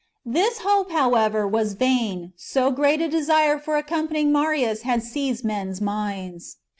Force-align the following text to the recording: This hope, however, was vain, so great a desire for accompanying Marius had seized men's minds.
This 0.25 0.61
hope, 0.63 0.89
however, 0.89 1.47
was 1.47 1.73
vain, 1.73 2.33
so 2.35 2.71
great 2.71 3.01
a 3.01 3.07
desire 3.07 3.59
for 3.59 3.77
accompanying 3.77 4.31
Marius 4.31 4.81
had 4.81 5.03
seized 5.03 5.45
men's 5.45 5.79
minds. 5.79 6.57